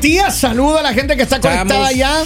Buenos 0.00 0.16
días. 0.16 0.34
Saludo 0.38 0.78
a 0.78 0.82
la 0.82 0.94
gente 0.94 1.14
que 1.14 1.22
está 1.24 1.40
conectada 1.40 1.92
ya. 1.92 2.22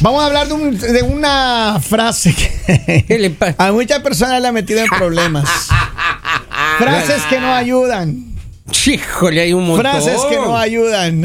Vamos 0.00 0.20
a 0.20 0.26
hablar 0.26 0.48
de, 0.48 0.54
un- 0.54 0.76
de 0.76 1.02
una 1.02 1.78
frase 1.80 2.34
que 2.34 3.54
a 3.56 3.70
muchas 3.70 4.00
personas 4.00 4.42
le 4.42 4.48
ha 4.48 4.52
metido 4.52 4.80
en 4.80 4.88
problemas. 4.88 5.48
Frases 6.78 7.22
que 7.30 7.38
no 7.38 7.54
ayudan. 7.54 8.24
Híjole, 8.84 9.40
hay 9.42 9.52
un 9.52 9.66
montón. 9.68 9.80
Frases 9.92 10.20
que 10.28 10.36
no 10.36 10.56
ayudan. 10.58 11.24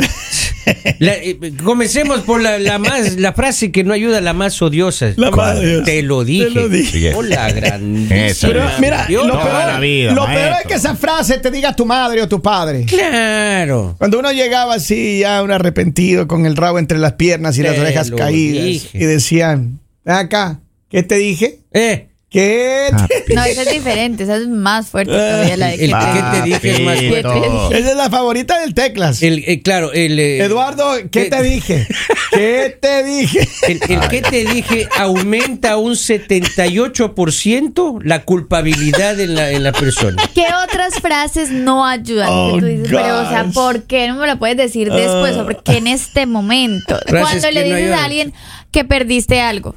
La- 1.00 1.16
eh, 1.16 1.38
comencemos 1.64 2.22
por 2.22 2.42
la, 2.42 2.60
la 2.60 2.80
más 2.80 3.18
la 3.18 3.34
frase 3.34 3.72
que 3.72 3.84
no 3.84 3.94
ayuda, 3.94 4.22
la 4.22 4.34
más 4.34 4.62
odiosa. 4.62 5.14
La 5.18 5.32
más 5.32 5.58
odiosa. 5.60 5.86
Te 5.86 6.02
lo 6.04 6.24
dije. 6.24 6.46
Te 6.46 6.50
lo 6.52 6.70
dije. 6.70 7.14
Hola, 7.14 7.52
grandísima. 7.52 8.54
Pero 8.54 8.70
mira, 8.80 9.06
Dios. 9.08 9.26
lo, 9.28 9.34
peor, 9.42 9.80
vida, 9.82 10.12
lo 10.14 10.26
peor 10.26 10.54
es 10.62 10.68
que 10.68 10.74
esa 10.76 10.96
frase 10.96 11.38
te 11.40 11.52
diga 11.52 11.76
tu 11.76 11.86
madre 11.86 12.22
o 12.22 12.28
tu 12.28 12.42
padre. 12.42 12.86
Claro. 12.86 13.96
Cuando 13.98 14.20
uno 14.20 14.32
llegaba 14.32 14.76
así, 14.76 15.20
ya 15.20 15.42
un 15.44 15.52
arrepentido, 15.52 16.28
con 16.28 16.46
el 16.46 16.56
rabo 16.56 16.80
entre 16.80 16.98
las 16.98 17.14
piernas 17.14 17.58
y 17.58 17.64
las 17.64 17.78
orejas 17.78 18.12
caídas, 18.12 18.64
dije. 18.66 18.98
y 18.98 19.06
decían, 19.06 19.80
acá, 20.06 20.60
¿qué 20.90 21.04
te 21.04 21.16
dije? 21.16 21.60
Eh, 21.74 22.08
¿Qué 22.34 22.90
Ah, 22.92 23.08
No, 23.36 23.44
esa 23.46 23.62
es 23.62 23.72
diferente, 23.72 24.24
esa 24.24 24.38
es 24.38 24.48
más 24.48 24.88
fuerte 24.88 25.14
todavía 25.14 25.56
la 25.56 25.68
de 25.68 25.78
que 25.78 25.86
el 25.86 25.92
te- 25.92 25.98
que 25.98 26.24
te 26.32 26.42
dije 26.42 26.72
es 26.72 26.80
más 26.82 26.98
fuerte. 26.98 27.78
Esa 27.80 27.92
es 27.92 27.96
la 27.96 28.10
favorita 28.10 28.60
del 28.60 28.74
Teclas. 28.74 29.22
el, 29.22 29.44
eh, 29.48 29.62
claro, 29.62 29.94
el. 29.94 30.18
eh, 30.20 30.44
Eduardo, 30.44 30.94
¿qué 31.12 31.24
eh, 31.24 31.30
te 31.30 31.44
dije? 31.44 31.88
¿Qué 32.32 32.76
te 32.82 33.04
dije? 33.04 33.48
El, 33.68 33.80
el 33.88 34.08
que 34.10 34.22
te 34.24 34.46
dije 34.46 34.90
aumenta 34.98 35.78
un 35.78 35.94
78% 35.94 38.00
la 38.04 38.24
culpabilidad 38.24 39.20
en 39.20 39.36
la, 39.36 39.52
en 39.52 39.62
la 39.64 39.72
persona. 39.72 40.22
¿Qué 40.34 40.46
otras 40.68 40.96
frases 40.96 41.52
no 41.52 41.86
ayudan? 41.86 42.30
Oh, 42.32 42.54
Que 42.56 42.60
tú 42.62 42.66
dices, 42.66 42.88
pero, 42.90 43.22
o 43.22 43.30
sea. 43.30 43.46
¿por 43.54 43.84
qué 43.84 44.08
no 44.08 44.16
me 44.16 44.26
lo 44.28 44.40
puedes 44.40 44.58
decir 44.58 44.92
después? 44.92 45.38
¿O 45.38 45.44
por 45.46 45.62
qué 45.64 45.78
en 45.78 45.86
este 45.88 46.26
momento? 46.26 47.00
Cuando 47.08 47.52
le 47.52 47.64
dices 47.64 47.92
a 47.92 48.06
alguien 48.06 48.34
que 48.72 48.84
perdiste 48.86 49.40
algo. 49.40 49.76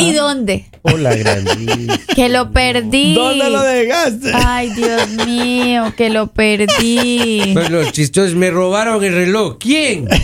¿Y 0.00 0.12
dónde? 0.12 0.66
Hola, 0.82 1.14
grandísima. 1.14 1.98
Que 2.14 2.28
lo 2.28 2.50
perdí. 2.52 3.14
¿Dónde 3.14 3.50
lo 3.50 3.62
dejaste? 3.62 4.32
Ay, 4.34 4.70
Dios 4.70 5.08
mío, 5.26 5.92
que 5.96 6.08
lo 6.10 6.28
perdí. 6.28 7.50
Pues 7.52 7.70
los 7.70 7.92
chistosos 7.92 8.34
me 8.34 8.50
robaron 8.50 9.02
el 9.04 9.12
reloj. 9.12 9.58
¿Quién? 9.58 10.08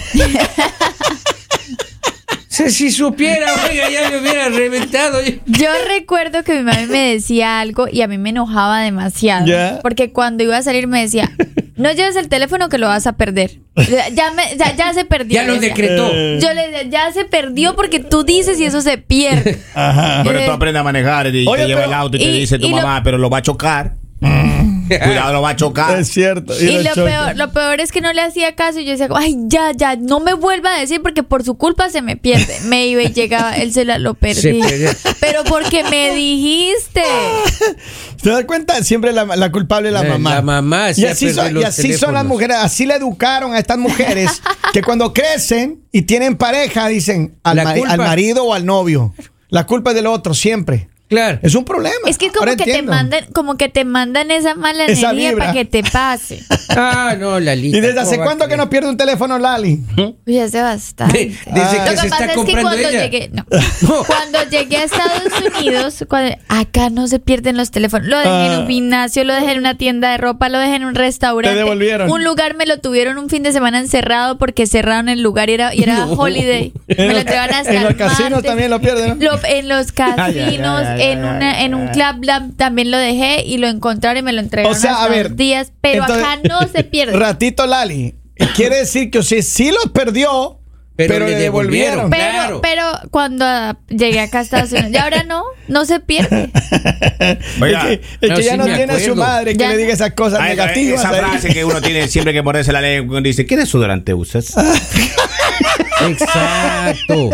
Si, 2.55 2.70
si 2.70 2.92
supiera, 2.92 3.53
oiga, 3.69 3.91
ya 3.91 4.11
me 4.11 4.20
hubiera 4.20 4.48
reventado. 4.48 5.19
Yo 5.45 5.70
recuerdo 5.89 6.45
que 6.45 6.55
mi 6.55 6.62
mamá 6.62 6.87
me 6.87 7.12
decía 7.15 7.59
algo 7.59 7.89
y 7.91 8.03
a 8.03 8.06
mí 8.06 8.17
me 8.17 8.31
enojaba 8.31 8.81
demasiado. 8.81 9.45
Ya. 9.47 9.81
Porque 9.83 10.12
cuando 10.12 10.45
iba 10.45 10.56
a 10.56 10.62
salir 10.62 10.87
me 10.87 11.00
decía, 11.00 11.33
no 11.77 11.92
lleves 11.92 12.17
el 12.17 12.28
teléfono 12.28 12.69
que 12.69 12.78
lo 12.78 12.86
vas 12.89 13.06
a 13.06 13.12
perder. 13.17 13.61
Ya, 14.14 14.30
me- 14.33 14.56
ya, 14.56 14.75
ya 14.77 14.92
se 14.94 15.05
perdió. 15.05 15.34
Ya 15.41 15.44
lo 15.47 15.58
decretó. 15.58 16.08
Yo 16.12 16.53
le 16.55 16.70
decía, 16.70 16.83
ya 16.89 17.12
se 17.12 17.25
perdió 17.25 17.75
porque 17.77 18.00
tú 18.00 18.22
dices 18.25 18.61
y 18.61 18.64
eso 18.64 18.81
se 18.81 18.98
pierde. 18.98 19.58
Ajá. 19.75 20.22
Pero 20.25 20.44
tú 20.44 20.50
aprendes 20.53 20.81
a 20.81 20.84
manejar 20.84 21.34
y 21.34 21.47
Oye, 21.47 21.62
te 21.62 21.69
lleva 21.69 21.81
pero- 21.83 21.92
el 21.92 21.98
auto 21.98 22.16
y, 22.16 22.20
te 22.20 22.27
y- 22.27 22.41
dice 22.41 22.58
tu 22.58 22.66
y 22.66 22.70
lo- 22.70 22.77
mamá, 22.77 23.03
pero 23.03 23.19
lo 23.19 23.28
va 23.31 23.39
a 23.39 23.42
chocar. 23.42 23.94
Cuidado, 25.04 25.32
lo 25.32 25.42
va 25.42 25.50
a 25.50 25.56
chocar. 25.56 25.98
Es 25.98 26.08
cierto. 26.08 26.52
Y 26.60 26.82
lo 26.82 26.94
peor, 26.94 27.36
lo 27.36 27.52
peor 27.52 27.80
es 27.80 27.90
que 27.92 28.00
no 28.00 28.12
le 28.12 28.20
hacía 28.22 28.54
caso 28.54 28.80
y 28.80 28.84
yo 28.84 28.92
decía, 28.92 29.08
ay, 29.14 29.34
ya, 29.46 29.72
ya, 29.72 29.96
no 29.96 30.20
me 30.20 30.34
vuelva 30.34 30.74
a 30.74 30.78
decir 30.80 31.00
porque 31.02 31.22
por 31.22 31.44
su 31.44 31.56
culpa 31.56 31.88
se 31.91 32.02
me 32.02 32.16
pierde. 32.16 32.56
Me 32.64 32.86
iba 32.86 33.03
y 33.03 33.12
llegaba, 33.12 33.56
él 33.56 33.72
se 33.72 33.84
la 33.84 33.98
lo 33.98 34.14
perdí. 34.14 34.60
perdió. 34.60 34.91
Pero 35.20 35.44
porque 35.44 35.84
me 35.84 36.14
dijiste. 36.14 37.03
¿Te 38.22 38.31
das 38.31 38.44
cuenta? 38.44 38.82
Siempre 38.82 39.12
la, 39.12 39.25
la 39.25 39.53
culpable 39.53 39.88
es 39.88 39.94
la 39.94 40.03
Eh, 40.04 40.09
mamá. 40.09 40.34
la 40.36 40.42
mamá 40.42 40.91
Y 40.97 41.04
así, 41.04 41.32
son, 41.32 41.56
y 41.59 41.62
así 41.62 41.92
son 41.94 42.14
las 42.14 42.25
mujeres. 42.25 42.56
Así 42.60 42.86
le 42.86 42.94
educaron 42.94 43.54
a 43.54 43.59
estas 43.59 43.78
mujeres 43.78 44.42
que 44.72 44.82
cuando 44.82 45.12
crecen 45.12 45.82
y 45.92 46.03
tienen 46.03 46.36
pareja 46.36 46.88
dicen 46.88 47.38
al, 47.42 47.59
mari- 47.62 47.82
al 47.86 47.98
marido 47.98 48.44
o 48.44 48.54
al 48.54 48.64
novio. 48.66 49.14
La 49.48 49.66
culpa 49.66 49.91
es 49.91 49.97
del 49.97 50.06
otro, 50.06 50.34
siempre. 50.34 50.88
Claro. 51.09 51.38
Es 51.42 51.54
un 51.54 51.65
problema. 51.65 51.94
Es 52.06 52.16
que 52.19 52.28
como 52.28 52.41
Ahora 52.41 52.56
que 52.56 52.65
te 52.65 52.82
mandan, 52.82 53.25
como 53.32 53.56
que 53.56 53.69
te 53.69 53.84
mandan 53.84 54.31
esa 54.31 54.54
mala 54.54 54.87
Esa 54.87 55.10
energía 55.10 55.37
para 55.37 55.53
que 55.53 55.65
te 55.65 55.82
pase. 55.84 56.42
Ah, 56.76 57.15
no, 57.19 57.38
Lalita. 57.38 57.76
¿Y 57.76 57.81
desde 57.81 58.00
hace 58.00 58.12
¿cómo 58.16 58.20
va 58.22 58.26
cuánto 58.26 58.48
que 58.48 58.56
no 58.56 58.69
pierde 58.69 58.88
un 58.88 58.97
teléfono, 58.97 59.38
Lali? 59.38 59.81
Uy, 60.26 60.38
hace 60.41 60.60
bastante. 60.60 61.16
De- 61.19 61.26
desde 61.53 61.78
Ah. 61.78 61.84
que 61.84 61.91
Lo 61.91 61.97
se 61.97 62.00
que 62.00 62.06
está 62.06 62.09
pasa 62.19 62.25
es 62.32 62.44
que 62.44 62.53
cuando 62.53 62.72
ella. 62.72 62.91
llegué, 63.04 63.31
no. 63.32 63.44
cuando 64.06 64.38
llegué 64.50 64.76
a 64.78 64.84
Estados 64.84 65.22
Unidos, 65.56 66.04
cuando- 66.09 66.34
acá 66.48 66.91
no 66.91 67.06
se 67.06 67.21
pierden 67.21 67.56
los 67.56 67.71
teléfonos. 67.71 68.09
Lo 68.09 68.16
dejé 68.19 68.47
en 68.47 68.53
Ah. 68.53 68.59
un 68.60 68.66
gimnasio, 68.66 69.22
lo 69.25 69.34
dejé 69.34 69.53
en 69.53 69.59
una 69.59 69.76
tienda 69.76 70.10
de 70.10 70.16
ropa, 70.16 70.48
lo 70.48 70.59
dejé 70.59 70.76
en 70.76 70.84
un 70.84 70.94
restaurante. 70.97 71.54
Te 71.54 71.62
devolvieron. 71.62 72.10
Un 72.10 72.25
lugar 72.25 72.56
me 72.56 72.66
lo 72.66 72.81
tuvieron 72.81 73.19
un 73.19 73.28
fin 73.28 73.42
de 73.44 73.53
semana 73.53 73.78
encerrado 73.78 74.38
porque 74.38 74.66
cerraron 74.66 75.09
el 75.09 75.21
lugar 75.22 75.48
y 75.50 75.54
era, 75.54 75.75
y 75.75 75.82
era 75.82 75.94
No. 76.06 76.12
holiday. 76.15 76.72
Me 76.88 77.12
lo 77.12 77.19
entregaron 77.19 77.54
hasta 77.54 77.72
en 77.75 77.84
los 77.84 77.94
casinos 77.94 78.42
también 78.42 78.71
lo 78.71 78.81
pierden, 78.81 79.19
¿no? 79.19 79.25
Lo- 79.32 79.44
en 79.44 79.69
los 79.69 79.92
casinos, 79.92 80.19
Ay, 80.19 80.38
ay, 80.38 80.56
ay, 80.59 80.86
ay, 80.86 80.94
en, 81.00 81.19
ay, 81.25 81.37
una, 81.37 81.59
ay, 81.59 81.65
en 81.66 81.75
un 81.75 81.88
club 81.88 82.25
lab 82.25 82.56
también 82.56 82.91
lo 82.91 82.99
dejé 82.99 83.43
y 83.44 83.59
lo 83.59 83.69
encontraron 83.69 84.19
y 84.19 84.22
me 84.22 84.32
lo 84.32 84.41
entregaron 84.41 84.77
O 84.77 84.78
sea, 84.81 84.93
hasta 84.93 85.05
a 85.05 85.09
ver. 85.09 85.28
dos 85.31 85.37
días. 85.37 85.72
Pero 85.81 86.03
entonces- 86.03 86.25
acá 86.25 86.41
no 86.49 86.60
se 86.69 86.84
pierde. 86.84 87.16
Ratito, 87.16 87.66
Lali. 87.66 88.15
Quiere 88.56 88.77
decir 88.78 89.10
que 89.10 89.19
usted 89.21 89.43
sí 89.43 89.71
los 89.71 89.93
perdió, 89.93 90.59
pero, 90.97 91.15
Pero 91.15 91.27
le 91.27 91.34
devolvieron. 91.37 92.10
devolvieron. 92.10 92.10
Pero, 92.10 92.31
Claro. 92.33 92.60
pero 93.00 93.10
cuando 93.10 93.44
llegué 93.88 94.21
acá 94.21 94.38
a 94.38 94.43
Estados 94.43 94.71
Unidos, 94.72 94.91
y 94.93 94.97
ahora 94.97 95.22
no, 95.25 95.43
no 95.69 95.84
se 95.84 95.99
pierde. 96.00 96.50
Oiga, 97.60 97.91
es 97.93 97.99
que, 97.99 98.04
es 98.21 98.31
no, 98.31 98.37
que 98.37 98.43
ya 98.43 98.53
sí 98.53 98.59
no 98.59 98.65
tiene 98.65 98.93
a 98.93 99.00
su 99.00 99.16
madre 99.16 99.53
que 99.53 99.59
Ya 99.59 99.69
le 99.71 99.77
diga 99.77 99.93
esas 99.93 100.12
cosas 100.12 100.41
negativas. 100.41 101.00
Esa 101.00 101.10
ahí. 101.10 101.19
frase 101.21 101.49
que 101.49 101.65
uno 101.65 101.81
tiene 101.81 102.06
siempre 102.09 102.33
que 102.33 102.43
morderse 102.43 102.72
la 102.72 102.81
lengua 102.81 103.15
cuando 103.15 103.27
dice, 103.28 103.44
¿qué 103.47 103.56
desodorante 103.56 104.15
usas? 104.15 104.54
Exacto. 106.09 107.31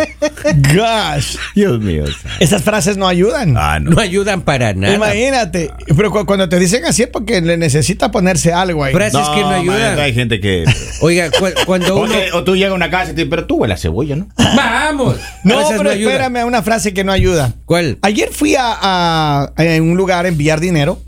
Gosh. 0.75 1.37
Dios 1.55 1.81
mío. 1.81 2.05
Esas 2.39 2.63
frases 2.63 2.97
no 2.97 3.07
ayudan. 3.09 3.55
Ah, 3.57 3.79
no. 3.81 3.91
No 3.91 4.01
ayudan 4.01 4.43
para 4.43 4.73
nada. 4.75 4.95
Imagínate. 4.95 5.71
Pero 5.97 6.11
cu- 6.11 6.27
cuando 6.27 6.49
te 6.49 6.59
dicen 6.59 6.85
así 6.85 7.03
es 7.03 7.09
porque 7.09 7.41
le 7.41 7.57
necesita 7.57 8.11
ponerse 8.11 8.53
algo 8.53 8.85
ahí. 8.85 8.93
Frases 8.93 9.29
que 9.31 9.41
no 9.41 9.51
ayudan. 9.51 9.99
hay 9.99 10.15
gente 10.15 10.41
que... 10.41 10.65
Oiga, 11.01 11.31
cu- 11.31 11.47
cuando 11.67 11.97
O, 11.97 12.03
uno. 12.05 12.13
que- 12.13 12.33
o 12.33 12.45
tú 12.45 12.55
llegas 12.57 12.73
a 12.73 12.75
una 12.75 12.91
casa 12.91 13.07
y 13.13 13.15
te 13.15 13.23
dices, 13.23 13.31
pero 13.31 13.47
tú 13.47 13.57
huele 13.57 13.75
a 13.75 13.77
cebolla, 13.77 14.17
¿no? 14.17 14.29
¡Vamos! 14.37 15.17
No, 15.45 15.55
pero 15.79 15.91
espérame, 16.09 16.45
una 16.47 16.63
frase 16.63 16.93
que 16.95 17.05
no 17.05 17.13
ayuda. 17.13 17.55
¿Cuál? 17.65 17.99
Ayer 18.03 18.31
fui 18.33 18.55
a, 18.57 18.73
a- 18.81 19.53
a 19.57 19.63
un 19.83 19.97
lugar 19.97 20.25
a 20.25 20.29
enviar 20.29 20.61
dinero 20.61 21.01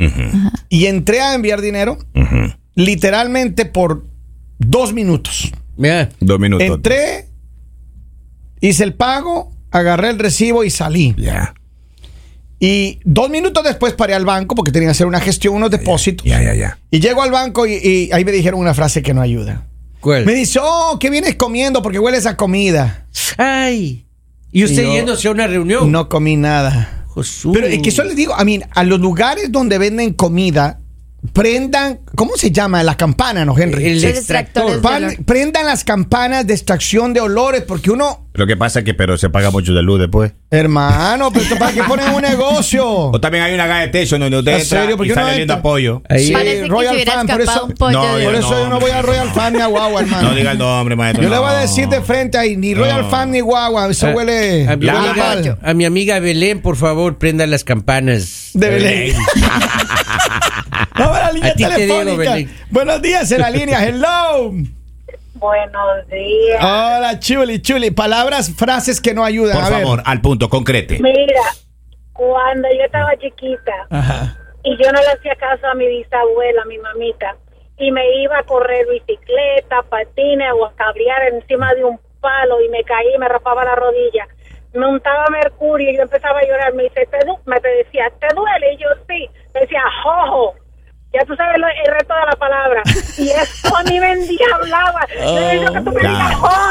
y 0.69 0.87
entré 0.87 1.21
a 1.21 1.35
enviar 1.35 1.61
dinero 1.61 1.99
literalmente 2.75 3.67
por 3.67 4.05
dos 4.59 4.93
minutos. 4.93 5.53
Mira, 5.77 6.11
Dos 6.21 6.39
minutos. 6.39 6.67
Entré, 6.67 7.29
hice 8.61 8.85
el 8.85 8.95
pago, 8.95 9.53
agarré 9.71 10.11
el 10.11 10.19
recibo 10.19 10.65
y 10.65 10.71
salí. 10.71 11.15
Ya, 11.17 11.55
Y 12.61 13.01
dos 13.05 13.31
minutos 13.31 13.65
después 13.65 13.95
paré 13.95 14.15
al 14.15 14.25
banco 14.25 14.55
porque 14.55 14.71
tenía 14.71 14.89
que 14.89 14.93
hacer 14.93 15.07
una 15.07 15.21
gestión, 15.21 15.55
unos 15.55 15.71
depósitos. 15.71 16.27
ya, 16.27 16.43
ya, 16.43 16.55
ya. 16.55 16.79
Y 16.91 17.01
llego 17.01 17.23
al 17.23 17.31
banco 17.31 17.67
y, 17.67 17.75
y 17.75 18.11
ahí 18.13 18.25
me 18.25 18.33
dijeron 18.33 18.61
una 18.61 18.75
frase 18.75 19.03
que 19.03 19.15
no 19.15 19.21
ayuda. 19.21 19.67
¿cuál? 20.01 20.27
Me 20.27 20.35
dice, 20.35 20.59
oh, 20.63 20.99
¿qué 21.01 21.11
vienes 21.11 21.37
comiendo? 21.37 21.81
Porque 21.83 21.99
hueles 21.99 22.27
a 22.27 22.37
comida. 22.37 23.07
¡Ay! 23.39 24.05
¿Y 24.51 24.65
usted 24.65 24.85
Y 24.85 24.93
yéndose 24.93 25.29
a 25.29 25.31
una 25.31 25.47
reunión? 25.47 25.91
No 25.91 26.09
comí 26.09 26.37
nada. 26.37 27.07
Jesús. 27.15 27.53
Pero 27.55 27.67
es 27.67 27.81
que 27.81 27.89
eso 27.89 28.05
les 28.05 28.17
digo, 28.17 28.35
a 28.35 28.45
mí, 28.45 28.61
a 28.71 28.85
los 28.85 29.01
lugares 29.01 29.51
donde 29.51 29.79
venden 29.79 30.13
comida, 30.13 30.81
prendan, 31.33 32.01
¿cómo 32.17 32.37
se 32.37 32.51
llama? 32.51 32.83
La 32.83 32.97
campana, 32.97 33.45
¿no, 33.45 33.57
Henry? 33.57 33.87
El 33.87 34.05
extractor. 34.05 34.81
Pan- 34.83 35.17
prendan 35.25 35.67
las 35.67 35.85
campanas 35.85 36.47
de 36.47 36.55
extracción 36.55 37.13
de 37.13 37.21
olores, 37.21 37.63
porque 37.63 37.91
uno, 37.91 38.27
Lo 38.35 38.47
que 38.47 38.57
pasa 38.57 38.81
es 38.81 38.85
que, 38.85 38.95
pero 38.95 39.17
se 39.19 39.31
paga 39.31 39.51
mucho 39.51 39.73
de 39.73 39.83
luz 39.83 40.01
después. 40.01 40.33
hermano, 40.51 41.31
pero 41.31 41.45
esto 41.45 41.57
para 41.59 41.73
que 41.73 41.83
ponen 41.85 42.11
un 42.11 42.23
negocio. 42.23 42.87
O 42.87 43.21
también 43.21 43.45
hay 43.45 43.55
una 43.55 43.67
gas 43.67 43.85
station 43.87 44.21
donde 44.21 44.39
usted 44.39 44.53
¿En 44.53 44.61
entra 44.63 44.81
serio? 44.81 44.97
¿Por 44.97 45.07
y 45.07 45.11
sale 45.11 45.21
no 45.27 45.33
oliendo 45.33 45.55
a 45.55 45.63
pollo. 45.63 46.03
Ahí. 46.09 46.27
Sí, 46.27 46.33
Parece 46.33 46.63
que 46.63 46.69
Royal 46.69 46.99
Fan, 47.05 47.27
por 47.27 47.41
eso- 47.41 47.65
un 47.67 47.73
pollo. 47.75 47.93
No, 48.03 48.17
de- 48.17 48.25
Por 48.25 48.33
yo 48.33 48.39
eso 48.41 48.51
yo 48.51 48.69
no 48.69 48.81
voy 48.81 48.91
a 48.91 49.03
Royal 49.03 49.31
Fan 49.33 49.53
ni 49.53 49.61
a 49.61 49.67
Guagua, 49.67 50.01
hermano. 50.01 50.29
No 50.31 50.35
diga 50.35 50.53
el 50.53 50.59
nombre, 50.59 50.97
maestro. 50.97 51.23
Yo 51.23 51.29
le 51.31 51.39
voy 51.39 51.51
a 51.51 51.59
decir 51.59 51.89
de 51.89 52.01
frente 52.03 52.37
ahí, 52.39 52.57
ni 52.57 52.75
Royal 52.75 53.03
No. 53.03 53.11
Fan 53.11 53.31
ni 53.31 53.41
Guagua, 53.41 53.89
eso 53.91 54.09
A- 54.09 54.11
huele, 54.13 54.67
a, 54.69 54.77
mi 54.77 54.87
la- 54.87 54.99
amiga, 55.11 55.59
a 55.63 55.75
mi 55.75 55.85
amiga 55.85 56.19
Belén, 56.21 56.61
por 56.63 56.77
favor, 56.77 57.19
prenda 57.19 57.47
las 57.47 57.63
campanas. 57.65 58.51
De 58.55 58.69
Belén. 58.71 59.15
Vamos 60.99 61.17
a 61.17 61.21
la 61.27 61.33
línea 61.33 61.51
A 61.51 61.55
ti 61.55 61.65
te 61.65 61.83
digo, 61.83 61.99
telefónica. 61.99 62.53
Buenos 62.71 63.03
días 63.03 63.33
en 63.33 63.41
la 63.41 63.51
línea. 63.51 63.85
Hello. 63.87 64.53
Buenos 65.35 66.09
días. 66.09 66.63
Hola, 66.63 67.19
chuli, 67.19 67.61
chuli. 67.61 67.91
Palabras, 67.91 68.53
frases 68.57 69.01
que 69.01 69.15
no 69.15 69.25
ayudan. 69.25 69.57
Por 69.57 69.65
a 69.65 69.71
ver. 69.71 69.83
favor, 69.83 70.03
al 70.05 70.21
punto, 70.21 70.49
concrete. 70.49 70.99
Mira, 71.01 71.41
cuando 72.13 72.69
yo 72.69 72.85
estaba 72.85 73.17
chiquita 73.17 73.73
Ajá. 73.91 74.37
y 74.63 74.71
yo 74.83 74.93
no 74.93 75.01
le 75.01 75.09
hacía 75.09 75.35
caso 75.37 75.67
a 75.67 75.75
mi 75.75 75.87
bisabuela, 75.89 76.63
a 76.63 76.67
mi 76.67 76.79
mamita, 76.79 77.37
y 77.79 77.91
me 77.91 78.03
iba 78.23 78.39
a 78.39 78.43
correr 78.45 78.87
bicicleta, 78.89 79.83
patines 79.89 80.53
o 80.57 80.67
a 80.67 80.73
cabrear 80.75 81.23
encima 81.33 81.73
de 81.75 81.85
un 81.85 81.99
palo 82.21 82.61
y 82.61 82.69
me 82.69 82.85
caí, 82.85 83.19
me 83.19 83.29
rapaba 83.29 83.65
la 83.65 83.75
rodilla. 83.75 84.29
Me 84.75 84.87
untaba 84.87 85.27
mercurio 85.31 85.91
y 85.91 85.97
yo 85.97 86.03
empezaba 86.03 86.39
a 86.39 86.45
llorar. 86.45 86.73
Me 86.75 86.85
dice, 86.85 87.07
¿te 87.11 87.19
du-? 87.27 87.39
me 87.47 87.57
decía, 87.61 88.11
¿te 88.21 88.29
duele? 88.35 88.75
Y 88.75 88.77
yo 88.79 88.89
sí. 89.09 89.29
Me 89.53 89.61
decía, 89.63 89.83
jojo. 90.05 90.55
Yo 91.15 91.21
ya 91.21 91.27
tú 91.27 91.37
sabes 91.37 91.59
lo- 91.59 91.67
el 91.69 91.93
resto 91.93 92.15
de 92.15 92.21
la 92.27 92.37
palabra. 92.37 92.83
Y 93.19 93.29
eso 93.29 93.77
a 93.77 93.83
mí 93.85 94.01
me 94.01 94.13
endiablaba. 94.13 95.01
Yo 95.21 95.41
le 95.41 95.51
digo 95.59 95.73
que 95.73 95.81
tú 95.81 95.91
me 95.93 96.01
digas, 96.01 96.33
oh, 96.41 96.71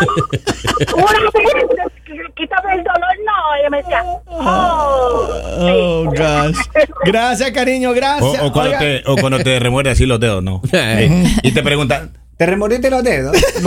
una 0.95 1.11
vez, 1.33 1.91
quítame 2.35 2.73
el 2.73 2.83
dolor, 2.83 3.15
no. 3.25 3.55
Y 3.55 3.59
ella 3.59 3.69
me 3.69 3.77
decía, 3.77 4.03
oh. 4.25 5.29
Oh, 5.59 6.05
gosh. 6.05 6.57
Gracias, 7.05 7.51
cariño, 7.51 7.93
gracias. 7.93 8.41
o 8.41 8.51
cuando 8.51 8.77
te, 8.79 9.03
o 9.05 9.15
cuando 9.17 9.39
te 9.39 9.59
remuerde 9.59 9.91
así 9.91 10.05
los 10.05 10.19
dedos, 10.19 10.43
¿no? 10.43 10.61
Y 11.43 11.51
te 11.51 11.61
preguntan, 11.61 12.17
¿te 12.37 12.45
remordiste 12.47 12.89
los 12.89 13.03
dedos? 13.03 13.37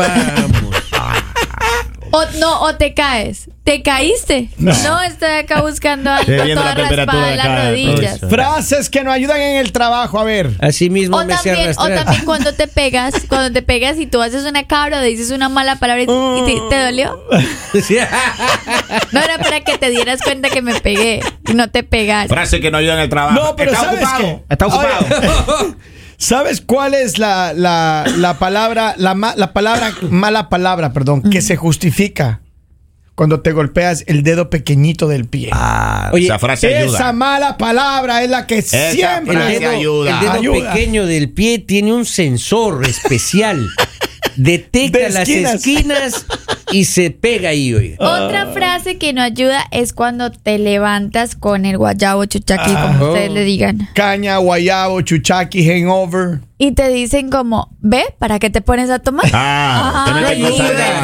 O, 2.15 2.25
no, 2.39 2.61
o 2.63 2.77
te 2.77 2.95
caes. 2.95 3.49
¿Te 3.65 3.83
caíste? 3.83 4.51
No, 4.59 5.01
estoy 5.03 5.31
acá 5.31 5.63
buscando 5.63 6.11
algo 6.11 6.31
Estoy 6.31 6.47
viendo 6.47 6.63
toda 6.63 6.75
la 6.75 6.81
temperatura 6.81 7.17
raspada 7.21 7.33
en 7.33 7.39
las 7.39 7.69
rodillas. 7.71 8.21
Frases 8.31 8.91
que 8.91 9.03
nos 9.03 9.15
ayudan 9.15 9.41
en 9.41 9.57
el 9.57 9.73
trabajo. 9.73 10.19
A 10.21 10.25
ver. 10.25 10.51
Así 10.61 10.91
mismo 10.91 11.17
O 11.17 11.25
me 11.25 11.35
también, 11.35 11.57
o 11.57 11.61
arrastrar. 11.63 12.05
también 12.05 12.25
cuando 12.25 12.53
te 12.53 12.69
pegas, 12.69 13.15
cuando 13.29 13.53
te 13.53 13.63
pegas 13.63 13.99
y 13.99 14.07
tú 14.07 14.21
haces 14.23 14.45
una 14.45 14.65
cabra 14.65 14.99
o 15.01 15.03
dices 15.03 15.31
una 15.31 15.49
mala 15.49 15.77
palabra 15.77 16.03
y, 16.03 16.07
y 16.07 16.45
te, 16.47 16.61
te 16.71 16.85
dolió. 16.85 17.19
No 19.13 19.21
era 19.21 19.39
para 19.39 19.61
que 19.61 19.79
te 19.79 19.91
dieras 19.91 20.21
cuenta 20.23 20.51
que 20.51 20.63
me 20.63 20.75
pegué 20.81 21.21
y 21.49 21.55
no 21.55 21.69
te 21.71 21.83
pegas. 21.83 22.29
Frase 22.29 22.61
que 22.61 22.71
no 22.71 22.79
ayuda 22.79 22.95
en 22.95 23.01
el 23.01 23.09
trabajo. 23.09 23.41
No, 23.41 23.57
pero 23.57 23.73
Está 23.73 23.85
¿sabes 23.85 24.01
ocupado. 24.05 24.23
qué? 24.25 24.43
Está 24.51 24.67
ocupado. 24.67 25.77
¿Sabes 26.25 26.61
cuál 26.61 26.95
es 26.95 27.19
la, 27.19 27.53
la, 27.55 28.05
la 28.17 28.39
palabra, 28.39 28.95
la, 28.97 29.15
ma- 29.15 29.35
la 29.37 29.53
palabra, 29.53 29.93
mala 30.11 30.49
palabra, 30.49 30.93
perdón, 30.93 31.23
que 31.23 31.43
se 31.43 31.57
justifica 31.57 32.41
cuando 33.15 33.41
te 33.43 33.53
golpeas 33.53 34.05
el 34.07 34.23
dedo 34.23 34.49
pequeñito 34.51 35.07
del 35.07 35.27
pie? 35.27 35.51
Ah, 35.53 36.11
Oye, 36.13 36.25
esa 36.25 36.39
frase 36.39 36.75
ayuda. 36.75 36.97
Esa 36.99 37.13
mala 37.13 37.59
palabra 37.59 38.23
es 38.23 38.31
la 38.31 38.47
que 38.47 38.59
Esa 38.59 38.91
siempre. 38.93 39.35
El 39.35 39.41
frase 39.43 39.59
dedo, 39.61 39.71
ayuda. 39.71 40.11
el 40.15 40.21
dedo 40.21 40.33
Ayuda. 40.33 40.73
pequeño 40.73 41.07
del 41.07 41.31
pie 41.31 41.59
tiene 41.59 41.93
un 41.93 42.07
sensor 42.07 42.87
especial. 42.87 43.67
Detecta 44.37 44.99
De 44.99 45.11
las 45.11 45.29
esquinas. 45.29 46.25
Y 46.75 46.85
se 46.85 47.11
pega 47.11 47.51
ahí, 47.51 47.73
oiga. 47.73 47.97
Otra 48.01 48.47
frase 48.53 48.99
que 48.99 49.13
no 49.13 49.23
ayuda 49.23 49.65
es 49.71 49.93
cuando 49.93 50.31
te 50.31 50.59
levantas 50.59 51.35
con 51.37 51.65
el 51.65 51.79
guayabo 51.79 52.25
chuchaqui, 52.27 52.73
como 52.73 53.05
Oh. 53.05 53.09
ustedes 53.09 53.31
le 53.31 53.45
digan. 53.45 53.89
Caña, 53.95 54.37
guayabo, 54.39 55.01
chuchaqui, 55.03 55.65
hangover. 55.69 56.41
Y 56.57 56.73
te 56.73 56.89
dicen 56.89 57.31
como, 57.31 57.69
ve, 57.81 58.05
¿para 58.19 58.39
qué 58.39 58.49
te 58.49 58.61
pones 58.61 58.89
a 58.89 58.99
tomar? 59.01 59.27
Ah, 59.33 60.05
ayuda, 60.29 60.51
sí, 60.51 60.63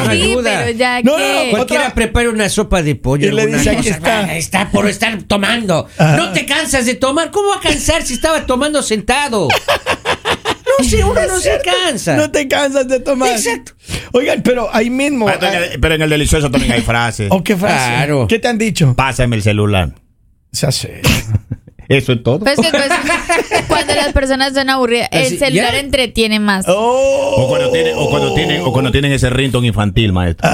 ayuda. 0.09 0.61
pero 0.65 0.77
ya 0.77 1.01
No, 1.03 1.11
no, 1.11 1.17
que... 1.17 1.43
no, 1.45 1.51
Cualquiera 1.51 1.83
Otra- 1.83 1.93
prepara 1.95 2.29
una 2.29 2.49
sopa 2.49 2.81
de 2.81 2.95
pollo. 2.95 3.27
Y 3.27 3.31
le 3.31 3.47
dice, 3.47 3.69
aquí 3.69 3.77
cosa. 3.89 3.89
está. 3.95 4.19
Ah, 4.19 4.37
está 4.37 4.69
por 4.71 4.87
estar 4.89 5.21
tomando. 5.23 5.87
No 5.99 6.31
te 6.31 6.45
cansas 6.45 6.85
de 6.85 6.95
tomar. 6.95 7.31
¿Cómo 7.31 7.49
va 7.49 7.57
a 7.57 7.59
cansar 7.61 8.01
si 8.03 8.13
estaba 8.13 8.45
tomando 8.45 8.81
sentado? 8.81 9.47
No 10.83 10.89
sé, 10.89 11.03
uno 11.03 11.21
no 11.27 11.39
se 11.39 11.61
cansa. 11.63 12.15
No 12.15 12.31
te 12.31 12.47
cansas 12.47 12.87
de 12.87 12.99
tomar. 12.99 13.29
Exacto. 13.29 13.73
Oigan, 14.13 14.41
pero 14.41 14.69
ahí 14.73 14.89
mismo. 14.89 15.27
Ah, 15.27 15.35
pero 15.39 15.53
en 15.53 15.63
eh, 15.63 15.69
el- 15.73 15.79
Pero 15.79 15.95
en 15.95 16.01
el 16.01 16.09
delicioso 16.09 16.49
también 16.49 16.71
hay 16.73 16.81
frases. 16.81 17.27
¿O 17.31 17.43
qué 17.43 17.55
frase? 17.55 17.75
Claro. 17.75 18.27
¿Qué 18.27 18.39
te 18.39 18.47
han 18.47 18.57
dicho? 18.57 18.93
Pásame 18.95 19.35
el 19.35 19.43
celular. 19.43 19.93
Se 20.51 20.67
hace. 20.67 21.01
Eso 21.87 22.13
es 22.13 22.23
todo. 22.23 22.39
Pues 22.39 22.55
que 22.55 22.69
pues, 22.69 23.65
cuando 23.67 23.93
las 23.93 24.13
personas 24.13 24.53
son 24.53 24.69
aburridas, 24.69 25.09
el 25.11 25.23
Así, 25.25 25.37
celular 25.37 25.73
ya. 25.73 25.79
entretiene 25.79 26.39
más. 26.39 26.63
Oh. 26.69 27.33
O 27.37 27.47
cuando 27.49 27.69
tienen, 27.69 27.95
o 27.97 28.09
cuando 28.09 28.33
tienen, 28.33 28.61
o 28.61 28.71
cuando 28.71 28.91
tienen 28.91 29.11
ese 29.11 29.29
rington 29.29 29.65
infantil, 29.65 30.13
maestro. 30.13 30.49